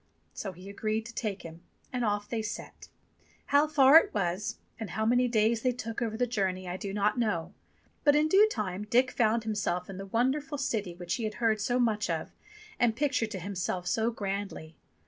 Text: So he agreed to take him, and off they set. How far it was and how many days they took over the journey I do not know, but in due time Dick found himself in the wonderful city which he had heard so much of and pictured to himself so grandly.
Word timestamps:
So 0.33 0.51
he 0.51 0.67
agreed 0.67 1.05
to 1.05 1.13
take 1.13 1.43
him, 1.43 1.61
and 1.93 2.03
off 2.03 2.27
they 2.27 2.41
set. 2.41 2.87
How 3.45 3.67
far 3.67 3.97
it 3.97 4.11
was 4.15 4.57
and 4.79 4.89
how 4.89 5.05
many 5.05 5.27
days 5.27 5.61
they 5.61 5.71
took 5.73 6.01
over 6.01 6.17
the 6.17 6.25
journey 6.25 6.67
I 6.67 6.75
do 6.75 6.91
not 6.91 7.19
know, 7.19 7.53
but 8.03 8.15
in 8.15 8.27
due 8.27 8.49
time 8.49 8.85
Dick 8.85 9.11
found 9.11 9.43
himself 9.43 9.91
in 9.91 9.99
the 9.99 10.07
wonderful 10.07 10.57
city 10.57 10.95
which 10.95 11.13
he 11.17 11.23
had 11.25 11.35
heard 11.35 11.61
so 11.61 11.79
much 11.79 12.09
of 12.09 12.31
and 12.79 12.95
pictured 12.95 13.29
to 13.29 13.39
himself 13.39 13.85
so 13.85 14.09
grandly. 14.09 14.75